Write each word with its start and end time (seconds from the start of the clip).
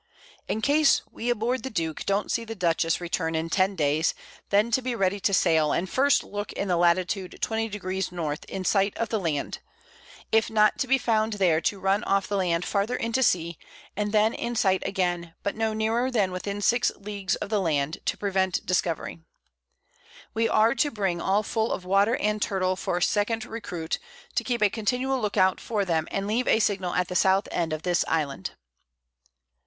In 0.47 0.63
case 0.63 1.03
we 1.11 1.29
aboard 1.29 1.61
the 1.61 1.69
Duke 1.69 2.07
don't 2.07 2.31
see 2.31 2.43
the 2.43 2.55
Dutchess 2.55 2.99
return 2.99 3.35
in 3.35 3.51
10 3.51 3.75
Days, 3.75 4.15
then 4.49 4.71
to 4.71 4.81
be 4.81 4.95
ready 4.95 5.19
to 5.19 5.31
sail, 5.31 5.71
and 5.71 5.87
first 5.87 6.23
look 6.23 6.51
in 6.53 6.67
the 6.67 6.75
Latitude 6.75 7.37
20°. 7.39 8.11
N. 8.11 8.37
_in 8.47 8.65
sight 8.65 8.97
of 8.97 9.09
the 9.09 9.19
Land: 9.19 9.59
If 10.31 10.49
not 10.49 10.79
to 10.79 10.87
be 10.87 10.97
found 10.97 11.33
there, 11.33 11.61
to 11.61 11.79
run 11.79 12.03
off 12.05 12.25
the 12.25 12.35
Land 12.37 12.65
farther 12.65 12.95
into 12.95 13.21
Sea, 13.21 13.59
and 13.95 14.11
then 14.11 14.33
in 14.33 14.55
sight 14.55 14.81
again, 14.87 15.35
but 15.43 15.55
no 15.55 15.71
nearer 15.71 16.09
than 16.09 16.31
within 16.31 16.63
6 16.63 16.93
Leagues 16.95 17.35
of 17.35 17.49
the 17.49 17.61
Land, 17.61 17.99
to 18.05 18.17
prevent 18.17 18.65
Discovery. 18.65 19.19
We 20.33 20.49
are 20.49 20.73
to 20.73 20.89
bring 20.89 21.21
all 21.21 21.43
full 21.43 21.71
of 21.71 21.85
Water 21.85 22.15
and 22.15 22.41
Turtle 22.41 22.75
for 22.75 22.97
a 22.97 23.03
second 23.03 23.45
Recruit, 23.45 23.99
to 24.33 24.43
keep 24.43 24.63
a 24.63 24.69
continual 24.71 25.21
Look 25.21 25.37
out 25.37 25.61
for 25.61 25.85
them, 25.85 26.07
and 26.09 26.25
leave 26.25 26.47
a 26.47 26.57
Signal 26.59 26.95
at 26.95 27.07
the 27.07 27.15
South 27.15 27.47
End 27.51 27.71
of 27.71 27.83
this 27.83 28.03
Island. 28.07 28.53